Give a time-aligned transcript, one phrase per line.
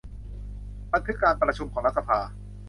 [0.91, 2.19] บันทึกการประชุมของรัฐสภา